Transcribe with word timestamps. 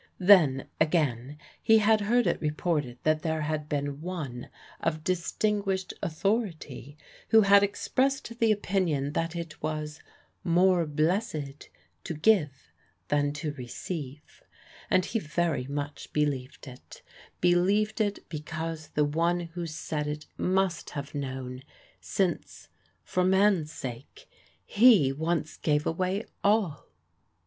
Then, 0.17 0.65
again, 0.79 1.37
he 1.61 1.77
had 1.77 2.01
heard 2.01 2.25
it 2.25 2.41
reported 2.41 2.97
that 3.03 3.21
there 3.21 3.41
had 3.41 3.69
been 3.69 4.01
One 4.01 4.49
of 4.79 5.03
distinguished 5.03 5.93
authority 6.01 6.97
who 7.29 7.41
had 7.41 7.61
expressed 7.61 8.39
the 8.39 8.51
opinion 8.51 9.13
that 9.13 9.35
it 9.35 9.61
was 9.61 9.99
"more 10.43 10.87
blessed 10.87 11.69
to 12.03 12.15
give 12.15 12.71
than 13.09 13.31
to 13.33 13.53
receive," 13.53 14.41
and 14.89 15.05
he 15.05 15.19
very 15.19 15.67
much 15.67 16.11
believed 16.13 16.65
it 16.67 17.03
believed 17.39 18.01
it 18.01 18.27
because 18.27 18.87
the 18.87 19.05
One 19.05 19.41
who 19.41 19.67
said 19.67 20.07
it 20.07 20.25
must 20.35 20.89
have 20.97 21.13
known, 21.13 21.61
since 21.99 22.69
for 23.03 23.23
man's 23.23 23.71
sake 23.71 24.27
he 24.65 25.13
once 25.13 25.57
gave 25.57 25.85
away 25.85 26.25
ALL. 26.43 26.87